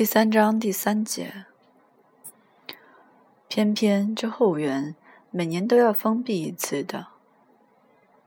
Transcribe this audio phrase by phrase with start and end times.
[0.00, 1.44] 第三章第三节，
[3.48, 4.96] 偏偏这后园
[5.30, 7.08] 每年都要封闭一次的。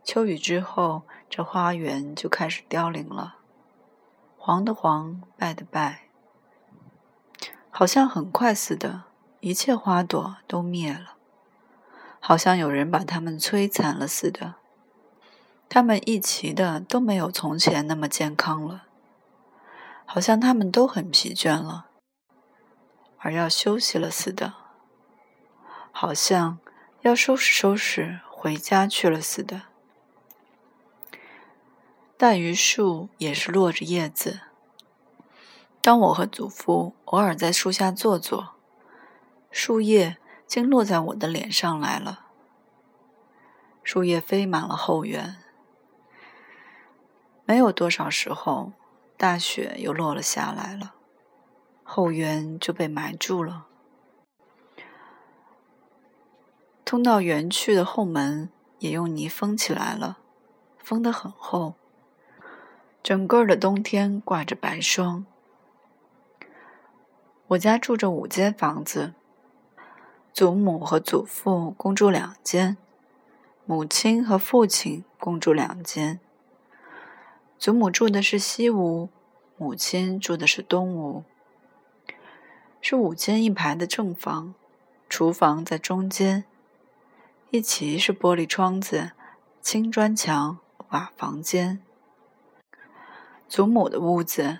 [0.03, 3.37] 秋雨之后，这花园就开始凋零了，
[4.37, 6.09] 黄的黄，败的败，
[7.71, 9.05] 好像很快似的，
[9.39, 11.15] 一切花朵都灭了，
[12.19, 14.53] 好像有人把它们摧残了似的。
[15.67, 18.83] 它们一齐的都没有从前那么健康了。
[20.05, 21.87] 好像他们都很疲倦了，
[23.17, 24.53] 而要休息了似的；
[25.91, 26.59] 好像
[27.01, 29.63] 要收拾收拾回家去了似的。
[32.15, 34.41] 大榆树也是落着叶子。
[35.81, 38.55] 当我和祖父偶尔在树下坐坐，
[39.51, 42.27] 树叶竟落在我的脸上来了。
[43.83, 45.37] 树叶飞满了后园，
[47.43, 48.73] 没有多少时候。
[49.23, 50.95] 大雪又落了下来了，
[51.81, 53.67] 后园就被埋住了。
[56.83, 60.17] 通到园去的后门也用泥封起来了，
[60.77, 61.75] 封得很厚。
[63.01, 65.25] 整个的冬天挂着白霜。
[67.47, 69.13] 我家住着五间房子，
[70.33, 72.75] 祖母和祖父共住两间，
[73.65, 76.19] 母亲和父亲共住两间。
[77.63, 79.07] 祖母住的是西屋，
[79.55, 81.23] 母亲住的是东屋，
[82.81, 84.53] 是五间一排的正房，
[85.07, 86.43] 厨房在中间，
[87.51, 89.11] 一齐是玻璃窗子、
[89.61, 90.57] 青砖墙、
[90.89, 91.79] 瓦房间。
[93.47, 94.59] 祖母的屋子，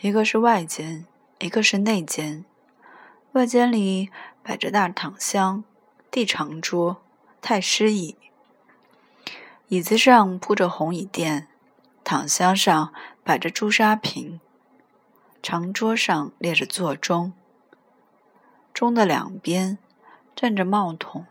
[0.00, 1.04] 一个是外间，
[1.40, 2.46] 一个是内间。
[3.32, 4.08] 外间里
[4.42, 5.62] 摆着大躺箱、
[6.10, 7.02] 地长桌、
[7.42, 8.16] 太师椅，
[9.68, 11.46] 椅子上铺着红椅垫。
[12.08, 14.40] 躺箱上摆着朱砂瓶，
[15.42, 17.34] 长桌上列着座钟，
[18.72, 19.76] 钟的两边
[20.34, 21.26] 站着帽筒，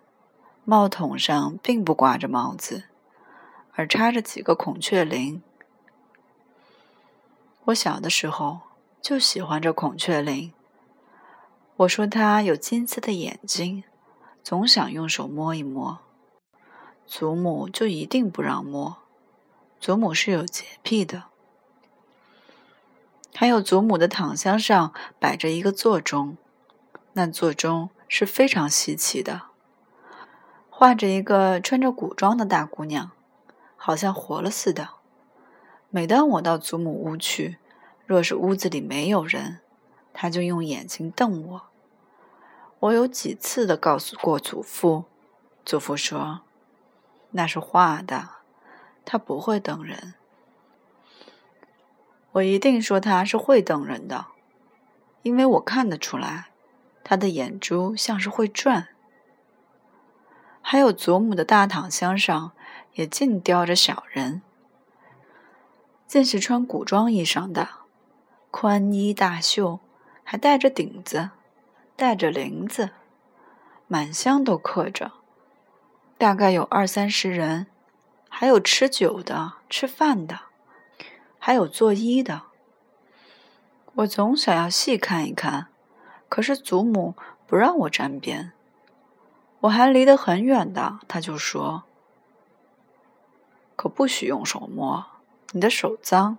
[0.65, 2.83] 帽筒上并不挂着帽子，
[3.73, 5.41] 而插着几个孔雀翎。
[7.65, 8.59] 我小的时候
[9.01, 10.53] 就喜欢这孔雀翎，
[11.77, 13.83] 我说它有金丝的眼睛，
[14.43, 15.97] 总想用手摸一摸，
[17.07, 18.97] 祖母就一定不让摸。
[19.79, 21.25] 祖母是有洁癖的，
[23.33, 26.37] 还有祖母的躺箱上摆着一个座钟，
[27.13, 29.43] 那座钟是非常稀奇的，
[30.69, 33.11] 画着一个穿着古装的大姑娘，
[33.75, 34.89] 好像活了似的。
[35.89, 37.57] 每当我到祖母屋去，
[38.05, 39.59] 若是屋子里没有人，
[40.11, 41.61] 她就用眼睛瞪我。
[42.79, 45.05] 我有几次的告诉过祖父，
[45.63, 46.41] 祖父说
[47.31, 48.36] 那是画的。
[49.09, 50.15] 他不会等人，
[52.33, 54.25] 我一定说他是会等人的，
[55.21, 56.49] 因为我看得出来，
[57.05, 58.89] 他的眼珠像是会转。
[60.61, 62.51] 还有祖母的大躺箱上
[62.95, 64.41] 也尽雕着小人，
[66.05, 67.69] 尽是穿古装衣裳的，
[68.51, 69.79] 宽衣大袖，
[70.25, 71.29] 还带着顶子，
[71.95, 72.89] 带着铃子，
[73.87, 75.13] 满箱都刻着，
[76.17, 77.67] 大概有二三十人。
[78.39, 80.41] 还有吃酒的、吃饭的，
[81.39, 82.43] 还有做衣的。
[83.95, 85.69] 我总想要细看一看，
[86.29, 87.15] 可是祖母
[87.47, 88.51] 不让我沾边。
[89.61, 91.85] 我还离得很远的，他就说
[93.75, 95.03] ：“可不许用手摸，
[95.53, 96.37] 你的手脏。”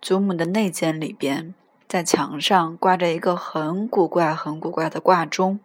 [0.00, 1.56] 祖母的内间里边，
[1.88, 5.58] 在墙上挂着一个很古怪、很古怪的挂钟。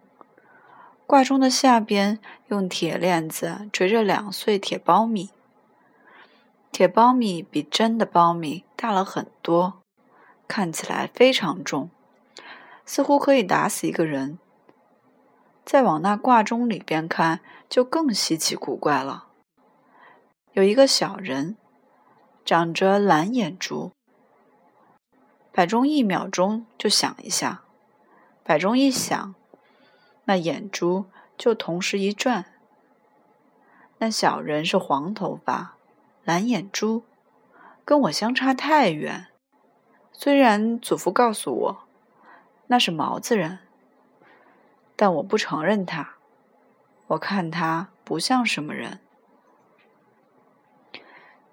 [1.06, 2.18] 挂钟的下边
[2.48, 5.30] 用铁链子垂着两穗铁苞米，
[6.72, 9.82] 铁苞米比真的苞米大了很多，
[10.48, 11.90] 看起来非常重，
[12.84, 14.40] 似乎可以打死一个人。
[15.64, 19.26] 再往那挂钟里边看，就更稀奇古怪了。
[20.54, 21.56] 有一个小人，
[22.44, 23.92] 长着蓝眼珠，
[25.52, 27.62] 摆钟一秒钟就响一下，
[28.42, 29.34] 摆钟一响。
[30.26, 31.06] 那眼珠
[31.36, 32.44] 就同时一转。
[33.98, 35.76] 那小人是黄头发、
[36.22, 37.02] 蓝眼珠，
[37.84, 39.28] 跟我相差太远。
[40.12, 41.78] 虽然祖父告诉我
[42.66, 43.60] 那是毛子人，
[44.94, 46.14] 但我不承认他。
[47.08, 48.98] 我看他不像什么人，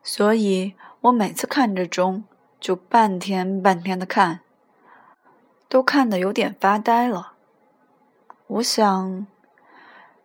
[0.01, 2.23] 所以我每次看着钟，
[2.59, 4.39] 就半天半天的看，
[5.69, 7.32] 都看得有点发呆了。
[8.53, 9.25] 我想，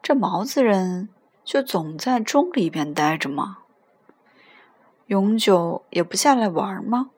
[0.03, 1.09] 这毛子人
[1.45, 3.61] 就总在钟里边待着吗？
[5.07, 7.09] 永久也不下来玩吗？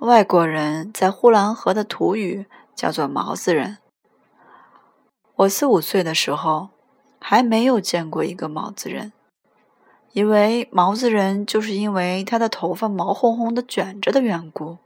[0.00, 2.44] 外国人在呼兰河的土语
[2.74, 3.78] 叫做毛子人。
[5.36, 6.68] 我四五岁的时候
[7.18, 9.14] 还没有见过一个毛子人，
[10.12, 14.76] 以为毛子人就是因为他的头发毛烘烘的卷着的缘故。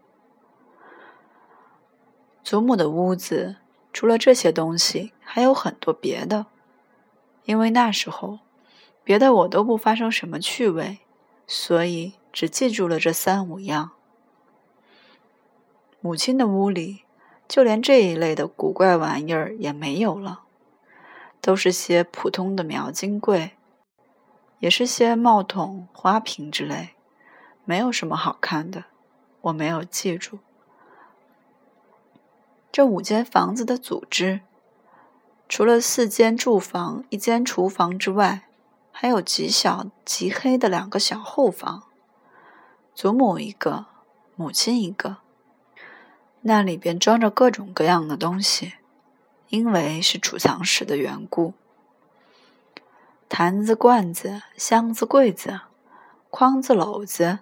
[2.43, 3.57] 祖母的屋子
[3.93, 6.47] 除了这些东西，还有很多别的，
[7.45, 8.41] 因为那时候
[9.05, 10.99] 别的我都不发生什么趣味，
[11.47, 13.93] 所以只记住了这三五样。
[16.01, 17.05] 母亲的屋里，
[17.47, 20.43] 就连这一类的古怪玩意儿也没有了，
[21.41, 23.53] 都是些普通的描金柜，
[24.59, 26.91] 也是些帽筒、花瓶之类，
[27.65, 28.87] 没有什么好看的，
[29.43, 30.41] 我没有记住。
[32.73, 34.41] 这五间房子的组织，
[35.47, 38.49] 除了四间住房、一间厨房之外，
[38.91, 41.83] 还有极小极黑的两个小后房，
[42.95, 43.85] 祖母一个，
[44.37, 45.19] 母亲一个。
[46.41, 48.73] 那里边装着各种各样的东西，
[49.51, 51.53] 因为是储藏室的缘故。
[53.29, 55.61] 坛子、罐子、箱子、柜子、
[56.31, 57.41] 筐子、篓子，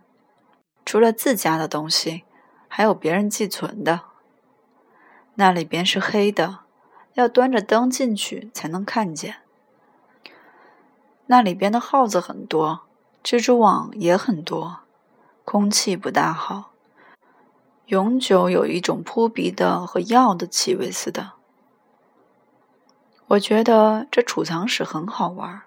[0.85, 2.25] 除了自家的东西，
[2.67, 4.10] 还有别人寄存的。
[5.41, 6.59] 那里边是黑的，
[7.15, 9.37] 要端着灯进去才能看见。
[11.29, 12.83] 那里边的耗子很多，
[13.25, 14.81] 蜘蛛网也很多，
[15.47, 16.73] 空气不大好。
[17.87, 21.33] 永久有一种扑鼻的和药的气味似的。
[23.29, 25.63] 我觉得这储藏室很好玩。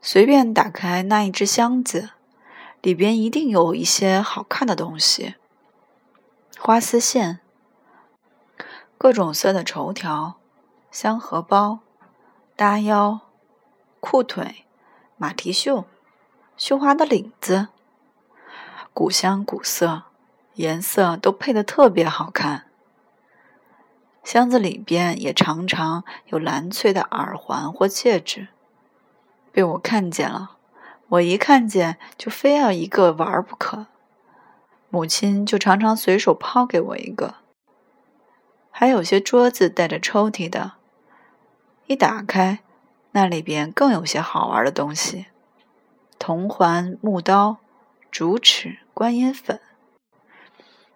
[0.00, 2.08] 随便打开那一只箱子，
[2.80, 5.34] 里边一定有一些好看的东西：
[6.58, 7.40] 花丝线、
[8.98, 10.36] 各种色的绸条、
[10.90, 11.80] 香荷包、
[12.54, 13.20] 搭腰、
[14.00, 14.64] 裤腿、
[15.16, 15.84] 马蹄袖、
[16.56, 17.68] 绣花的领子，
[18.92, 20.04] 古香古色。
[20.54, 22.64] 颜色都配得特别好看，
[24.24, 28.48] 箱子里边也常常有蓝翠的耳环或戒指，
[29.52, 30.56] 被我看见了。
[31.08, 33.84] 我一看见就非要一个玩不可，
[34.88, 37.34] 母亲就常常随手抛给我一个。
[38.78, 40.72] 还有些桌子带着抽屉的，
[41.86, 42.58] 一打开，
[43.12, 45.28] 那里边更有些好玩的东西：
[46.18, 47.56] 铜环、木刀、
[48.10, 49.58] 竹尺、观音粉。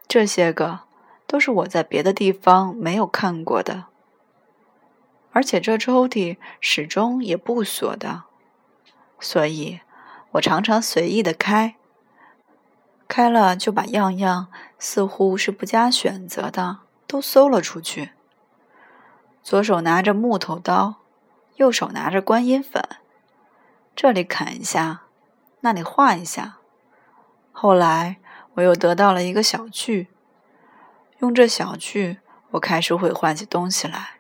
[0.07, 0.81] 这些个
[1.27, 3.87] 都是我在别的地方没有看过的，
[5.33, 8.25] 而且这抽屉始终也不锁的，
[9.19, 9.81] 所以
[10.33, 11.77] 我常常随意的开，
[13.09, 14.49] 开了就把样样
[14.79, 16.81] 似乎是不加选择的
[17.11, 18.13] 都搜了出去。
[19.43, 21.01] 左手拿着木头刀，
[21.57, 22.85] 右手拿着观音粉，
[23.97, 25.03] 这里砍一下，
[25.63, 26.59] 那里画一下，
[27.51, 28.19] 后来。
[28.55, 30.09] 我又得到了一个小锯，
[31.21, 32.19] 用这小锯，
[32.51, 34.19] 我开始会换起东西来。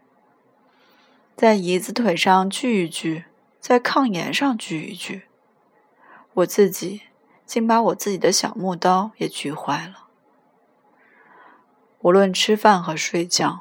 [1.36, 3.24] 在椅子腿上锯一锯，
[3.58, 5.24] 在炕沿上锯一锯。
[6.34, 7.02] 我自己
[7.44, 10.09] 竟把我自己的小木刀也锯坏了。
[12.02, 13.60] 无论吃饭和睡觉，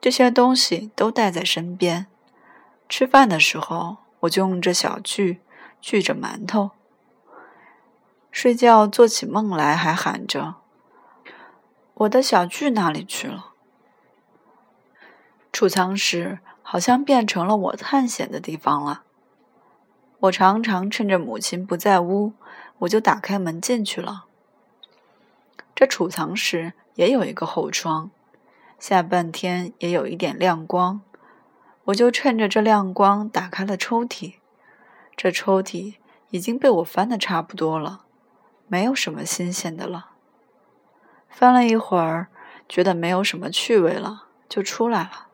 [0.00, 2.06] 这些东西都带在身边。
[2.88, 5.40] 吃饭的时候，我就用这小锯
[5.80, 6.72] 锯着馒头。
[8.32, 10.56] 睡觉做起梦来，还喊着
[11.94, 13.52] ：“我的小锯哪里去了？”
[15.52, 19.02] 储藏室好像变成了我探险的地方了。
[20.20, 22.32] 我常常趁着母亲不在屋，
[22.80, 24.26] 我就打开门进去了。
[25.74, 28.10] 这储藏室也有一个后窗，
[28.78, 31.00] 下半天也有一点亮光，
[31.84, 34.34] 我就趁着这亮光打开了抽屉。
[35.16, 35.94] 这抽屉
[36.30, 38.04] 已经被我翻的差不多了。
[38.66, 40.10] 没有什么新鲜的了。
[41.28, 42.28] 翻了一会儿，
[42.68, 45.26] 觉得没有什么趣味了，就出来了。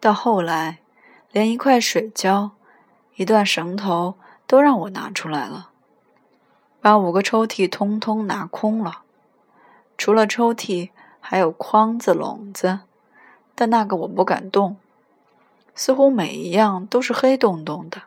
[0.00, 0.78] 到后来，
[1.30, 2.52] 连一块水胶、
[3.16, 4.14] 一段绳头
[4.46, 5.70] 都让我拿出来了，
[6.80, 9.02] 把五个抽屉通通拿空了。
[9.98, 10.90] 除了抽屉，
[11.20, 12.80] 还有筐子、笼子，
[13.56, 14.76] 但那个我不敢动，
[15.74, 18.02] 似乎每一样都是黑洞洞的，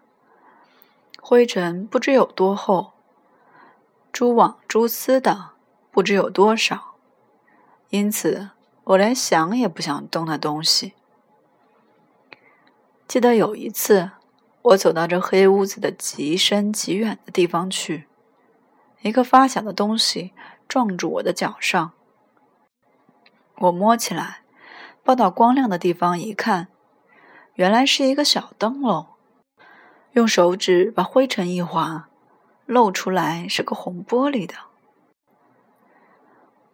[1.21, 2.93] 灰尘不知有多厚。
[4.13, 5.51] 蛛网、蛛丝的
[5.91, 6.95] 不知有多少，
[7.89, 8.49] 因此
[8.85, 10.93] 我连想也不想动那东西。
[13.07, 14.11] 记得有一次，
[14.61, 18.07] 我走到这黑屋子的极深极远的地方去，
[19.01, 20.33] 一个发响的东西
[20.71, 21.91] 撞住我的脚上，
[23.57, 24.43] 我摸起来，
[25.03, 26.69] 抱到光亮的地方一看，
[27.55, 29.05] 原来是一个小灯笼，
[30.13, 32.07] 用手指把灰尘一划。
[32.65, 34.55] 露出来是个红玻璃的，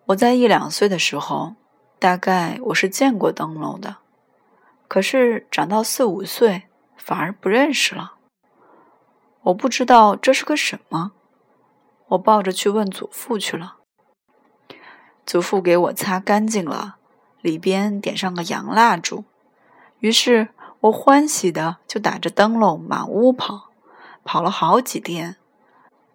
[0.05, 1.55] 我在一两岁的时候，
[1.97, 3.97] 大概我是见过灯笼的，
[4.87, 8.17] 可是长到四五岁，反而不认识了。
[9.41, 11.13] 我不知道这是个什么，
[12.09, 13.76] 我抱着去问祖父去了。
[15.27, 16.95] 祖父给我擦干净了，
[17.41, 19.25] 里边点上个洋蜡烛，
[19.99, 20.47] 于是
[20.79, 23.69] 我欢喜的就打着灯笼满屋跑，
[24.23, 25.35] 跑了好几天，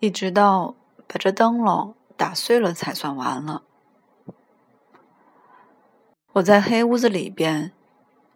[0.00, 0.74] 一直到
[1.06, 3.64] 把这灯笼打碎了才算完了。
[6.32, 7.72] 我在黑屋子里边，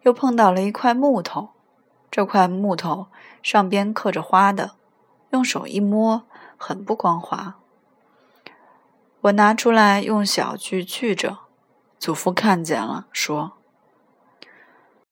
[0.03, 1.49] 又碰到了一块木头。
[2.11, 3.07] 这块木头
[3.41, 4.73] 上边刻着花的，
[5.31, 6.21] 用手一摸，
[6.55, 7.55] 很不光滑。
[9.21, 11.39] 我拿出来用小锯锯着，
[11.97, 13.57] 祖父看见了，说：“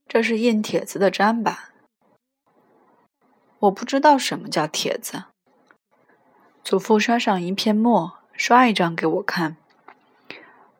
[0.07, 1.57] 这是印帖子的砧板。”
[3.59, 5.23] 我不知道什么叫帖子。
[6.63, 9.57] 祖父刷上一片墨，刷一张给我看。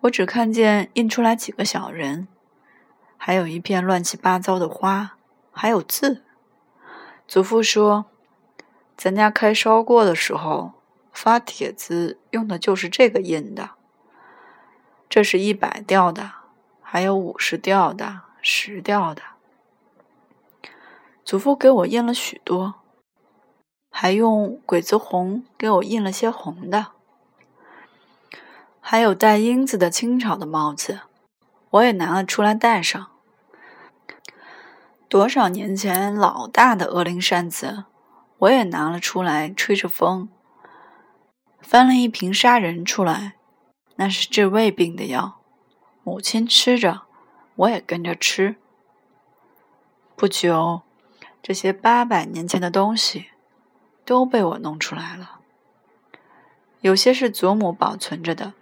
[0.02, 2.28] 我只看见印出来几个小人，
[3.18, 5.18] 还有一片乱七八糟的花，
[5.52, 6.24] 还有字。
[7.28, 8.06] 祖父说
[8.96, 10.74] ：“咱家开烧锅的时候
[11.16, 13.72] 发帖子用的就是这个印的。
[15.10, 16.34] 这是一百吊的，
[16.82, 19.22] 还有五十吊的、十吊的。
[21.24, 22.76] 祖父给我印了许多，
[23.90, 26.88] 还用鬼子红给我印了些红的。”
[28.88, 31.00] 还有带缨子的清朝的帽子，
[31.72, 33.08] 我也拿了出来戴上。
[35.10, 37.86] 多少年前老大的鹅翎扇子，
[38.38, 40.30] 我也拿了出来吹着风。
[41.68, 43.34] 翻了一瓶杀人出来，
[43.96, 45.40] 那是治胃病的药，
[46.04, 47.02] 母亲吃着，
[47.56, 48.56] 我也跟着吃。
[50.16, 50.84] 不久，
[51.42, 53.32] 这些八百年前的东西
[54.06, 55.40] 都被我弄出来了，
[56.82, 58.54] 有些是祖母保存着的。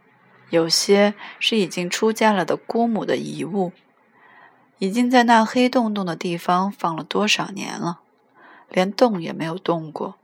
[0.50, 3.74] 有些是已经出家了的姑母的遗物，
[4.78, 8.00] 已经在那黑洞洞的地方放了多少年了，
[8.70, 10.16] 连动也没有动过。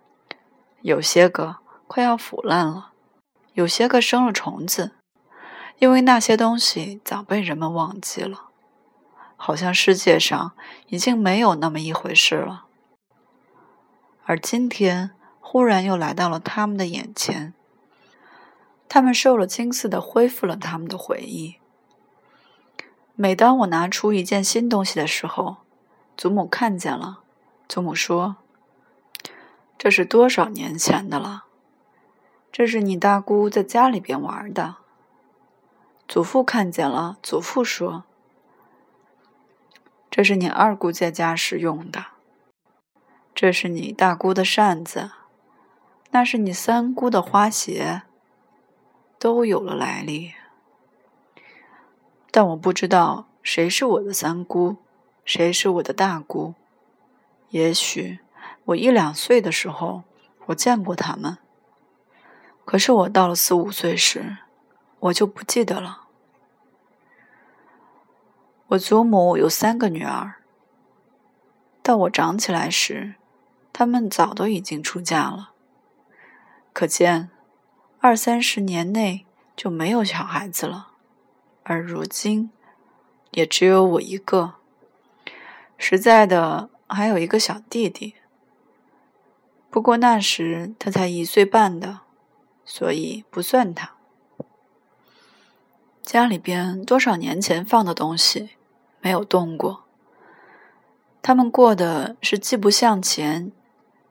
[0.81, 1.57] 有些个
[1.89, 2.91] 快要腐烂了，
[3.53, 4.91] 有些个生了虫子，
[5.79, 8.51] 因为那些东西早被人们忘记了，
[9.35, 10.51] 好像世界上
[10.89, 12.65] 已经没有那么一回事了。
[14.23, 17.55] 而今天忽然又来到了他们的眼前。
[18.87, 21.55] 他们受了惊似的恢复了他们的回忆。
[23.15, 25.57] 每当我拿出一件新东西的时候，
[26.15, 27.23] 祖母看见了。
[27.67, 28.35] 祖母说
[29.75, 31.45] ：“这是多少年前的了？
[32.51, 34.77] 这是你大姑在家里边玩的。”
[36.07, 37.17] 祖父看见了。
[37.21, 38.03] 祖父说
[40.09, 42.05] ：“这是你二姑在家时用的。
[43.33, 45.11] 这是你大姑的扇子。
[46.11, 48.03] 那是你三姑的花鞋。”
[49.19, 50.31] 都有了来历，
[52.31, 54.77] 但我不知道谁是我的三姑，
[55.25, 56.53] 谁是我的大姑。
[57.49, 58.19] 也许
[58.63, 60.03] 我一两岁的时候，
[60.45, 61.37] 我见过他们，
[62.69, 64.37] 可是我到了四五岁时，
[64.99, 66.03] 我就不记得了。
[68.67, 70.35] 我祖母有三个女儿，
[71.81, 73.15] 到我长起来时，
[73.73, 75.53] 他们早都已经出嫁了，
[76.71, 77.31] 可见。
[77.99, 80.89] 二三十年内就没有小孩子了，
[81.63, 82.51] 而如今
[83.31, 84.53] 也只有我一个。
[85.75, 88.13] 实在的，还有一个小弟弟，
[89.71, 92.01] 不过那时他才一岁半的，
[92.69, 93.95] 所以不算他。
[96.03, 98.51] 家里边多少年前放的东西
[99.01, 99.85] 没有动过，
[101.23, 103.51] 他们过的是既不向前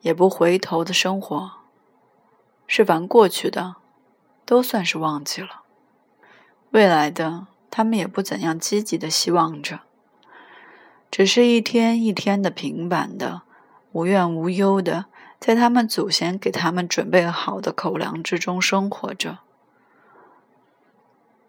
[0.01, 1.53] 也不回头的生活。
[2.67, 3.77] 是凡过去的，
[4.45, 5.63] 都算是忘记了；
[6.71, 9.81] 未来的，他们也不怎样积极的希望着，
[11.13, 13.43] 只是一天一天的平板的、
[13.93, 15.07] 无怨无忧的，
[15.41, 19.39] 在他们祖先给他们准备好的口粮之中生活着。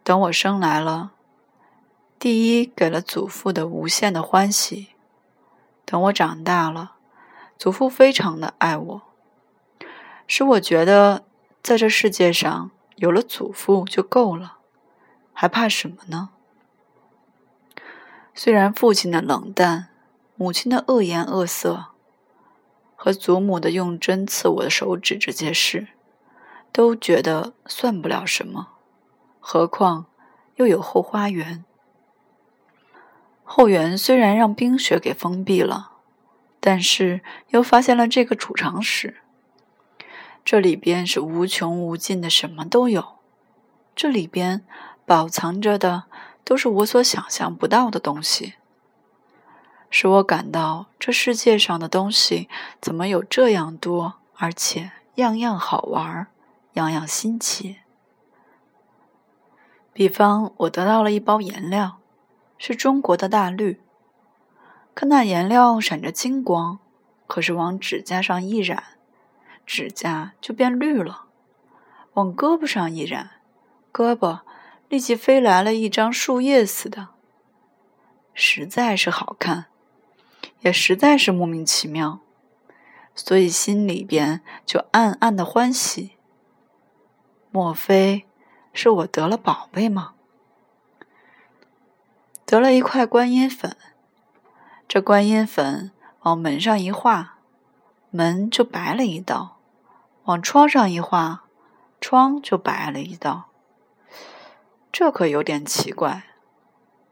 [0.04, 1.12] 等我生来了，
[2.18, 4.88] 第一给了祖父的无限的欢喜；
[5.86, 6.94] 等我长大了，
[7.58, 9.02] 祖父非常的爱我。
[10.26, 11.24] 使我觉得，
[11.64, 14.58] 在这世界上有了祖父就够了，
[15.34, 16.30] 还怕什么呢？
[18.36, 19.90] 虽然父亲的冷淡、
[20.36, 21.88] 母亲的恶言恶色
[23.02, 25.88] 和祖母的用针刺我的手指这件事，
[26.74, 28.74] 都觉得算不了什么，
[29.40, 30.08] 何况
[30.58, 31.64] 又有后花园。
[33.46, 35.94] 后园虽然让冰雪给封闭了，
[36.60, 39.22] 但是又发现了这个储藏室。
[40.44, 43.16] 这里边是无穷无尽的，什么都有。
[43.96, 44.66] 这里边
[45.06, 46.04] 保藏着的
[46.44, 48.56] 都是我所想象不到的东西，
[49.90, 52.48] 使我感到这世界上的东西
[52.80, 56.28] 怎么有这样多，而且样样好玩，
[56.74, 57.78] 样样新奇。
[59.92, 62.00] 比方，我得到了一包颜料，
[62.58, 63.82] 是中国的大绿，
[64.94, 66.80] 可那颜料闪着金光，
[67.28, 68.84] 可是往指甲上一染，
[69.66, 71.26] 指甲就变绿了；
[72.14, 73.32] 往胳膊上一染，
[73.92, 74.42] 胳膊。
[74.88, 77.10] 立即飞来了一张树叶似的，
[78.34, 79.68] 实在是好看，
[80.62, 82.20] 也实在是莫名其妙，
[83.16, 86.18] 所以心里边就暗暗的欢喜。
[87.52, 88.26] 莫非
[88.74, 90.14] 是我得了宝贝吗？
[92.46, 93.78] 得了一块观音粉，
[94.88, 97.38] 这观音粉往门上一画，
[98.10, 99.58] 门就白了一道；
[100.24, 101.44] 往窗上一画，
[102.02, 103.50] 窗就白了一道。
[104.92, 106.24] 这可有点奇怪，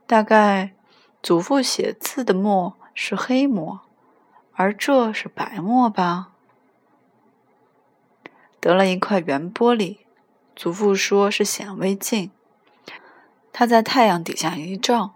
[0.07, 0.73] 大概
[1.21, 3.81] 祖父写字的墨是黑墨，
[4.53, 6.31] 而这是白墨吧？
[8.59, 9.97] 得了一块圆玻璃，
[10.55, 12.31] 祖父说是显微镜，
[13.53, 15.13] 他在太阳底下一照，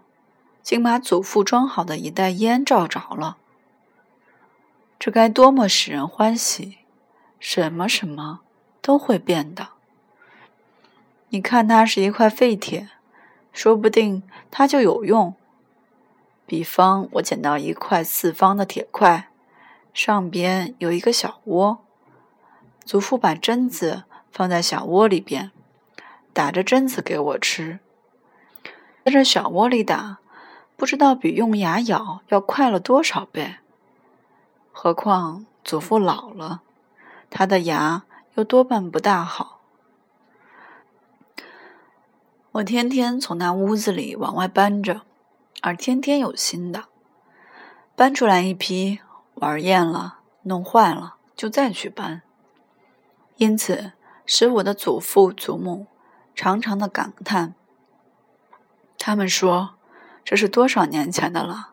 [0.62, 3.36] 竟把祖父装好的一袋烟照着了。
[5.00, 6.78] 这该多么使人欢喜！
[7.40, 8.42] 什么什么
[8.80, 9.70] 都会变的。
[11.30, 12.90] 你看，它是一块废铁，
[13.52, 14.22] 说不定
[14.52, 15.34] 它就有用。
[16.52, 19.30] 比方，我捡到一块四方的铁块，
[19.94, 21.78] 上边有一个小窝，
[22.84, 25.50] 祖父把榛子放在小窝里边，
[26.34, 27.78] 打着榛子给我吃。
[29.02, 30.18] 在这小窝里打，
[30.76, 33.54] 不知道比用牙咬要快了多少倍。
[34.72, 36.60] 何况祖父老了，
[37.30, 38.02] 他的牙
[38.34, 39.62] 又多半不大好。
[42.50, 45.00] 我天天从那屋子里往外搬着，
[45.60, 46.84] 而天天有新的，
[47.94, 49.00] 搬出来一批，
[49.34, 52.22] 玩厌了，弄坏了，就再去搬。
[53.36, 53.92] 因此，
[54.26, 55.86] 使我的祖父祖母
[56.34, 57.54] 常常的感叹。
[58.98, 59.74] 他们说
[60.24, 61.70] ：“这是多少年前的了？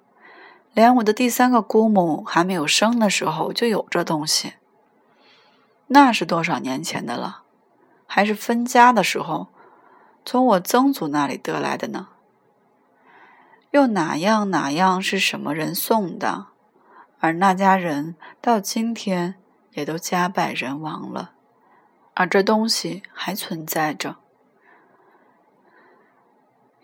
[0.73, 4.53] 连我的第三个姑母还没有生的时候就有这东西。
[5.87, 7.43] 那是多少年前的了？
[8.05, 9.47] 还是分家的时候。”
[10.25, 12.09] 从我曾祖那里得来的呢？
[13.71, 16.47] 又哪样哪样是什么人送的？
[17.19, 19.35] 而那家人到今天
[19.73, 21.33] 也都家败人亡了，
[22.13, 24.15] 而这东西还存在着。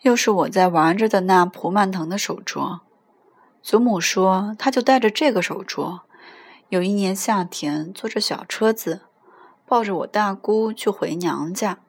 [0.01, 2.81] 又是我在玩着的那蒲曼藤的手镯，
[3.63, 6.01] 祖母说，他就带着这个手镯，
[6.69, 9.01] 有一年夏天坐着小车子，
[9.65, 11.79] 抱着我大姑去回娘家。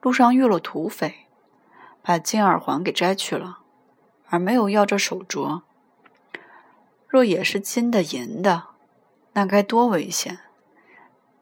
[0.00, 1.26] 路上遇了土匪，
[2.02, 3.60] 把金耳环给摘去了，
[4.28, 5.62] 而没有要这手镯。
[7.08, 8.68] 若也是金的、银的，
[9.34, 10.40] 那该多危险，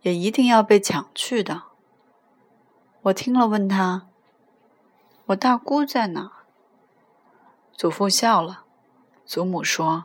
[0.02, 1.62] 也一定要被抢去的。
[3.02, 4.06] 我听了，问他
[5.26, 6.32] ：“我大姑在哪？”
[7.74, 8.64] 祖父笑了，
[9.24, 10.04] 祖母说：“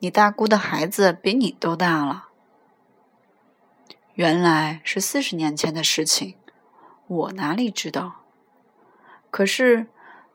[0.00, 2.28] 你大姑的孩子比你都大了。”
[4.14, 6.34] 原来是四十年前的事情。
[7.06, 8.24] 我哪里知道？
[9.30, 9.86] 可是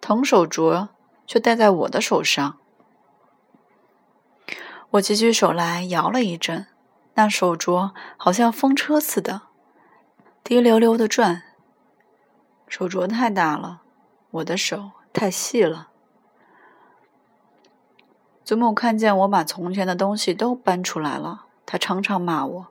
[0.05, 0.89] 藤手镯
[1.25, 2.57] 却戴在我的手上。
[4.91, 6.67] 我举起手来摇了一阵，
[7.13, 9.43] 那手镯好像风车似的，
[10.43, 11.43] 滴溜溜的转。
[12.67, 13.83] 手镯太大了，
[14.31, 15.87] 我的手太细了。
[18.43, 22.67] 祖母看见我把从前的东西都搬出来了，她常常骂我：“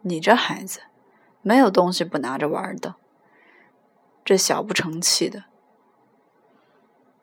[0.00, 0.80] 你这孩子，
[1.42, 2.94] 没有东西不拿着玩的。”
[4.24, 5.44] 这小不成器的，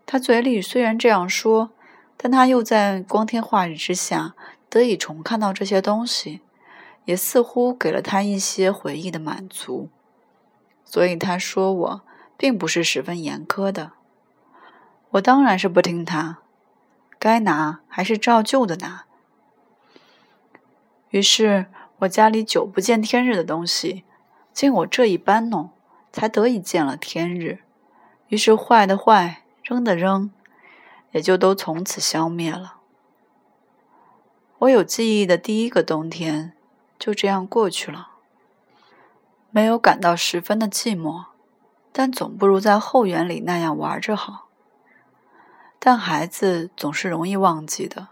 [0.07, 1.69] 他嘴里虽然这样说，
[2.15, 4.33] 但他又在光天化日之下
[4.69, 6.41] 得以重看到这些东西，
[7.05, 9.89] 也似乎给了他一些回忆的满足。
[10.83, 12.01] 所以他说我
[12.35, 13.91] 并不是十分严苛的。
[15.11, 16.39] 我当然是不听他，
[17.19, 19.05] 该拿还是照旧的拿。
[21.09, 21.67] 于是
[21.99, 24.03] 我家里久不见天日的东西，
[24.51, 25.69] 经我这一搬弄。
[26.09, 27.59] 才得以见了天日，
[28.29, 30.31] 于是坏的坏，扔的扔，
[31.11, 32.77] 也就都从此消灭了。
[34.59, 36.53] 我有记忆的第一个冬天
[36.97, 38.11] 就这样过去了，
[39.51, 41.25] 没有感到十分的寂寞，
[41.91, 44.47] 但总不如在后园里那样玩着好。
[45.79, 48.07] 但孩子总是容易忘记的，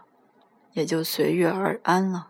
[0.74, 2.28] 也就随遇而安了。